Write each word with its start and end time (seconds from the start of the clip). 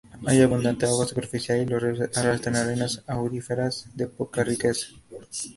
Hay 0.25 0.41
abundante 0.41 0.87
agua 0.87 1.05
superficial 1.05 1.61
y 1.61 1.65
los 1.67 1.79
ríos 1.79 2.17
arrastran 2.17 2.55
arenas 2.55 3.03
auríferas 3.05 3.85
de 3.93 4.07
poca 4.07 4.43
riqueza. 4.43 4.87